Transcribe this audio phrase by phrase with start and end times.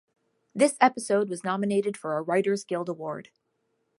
[0.55, 3.29] This episode was nominated for a Writers Guild Award.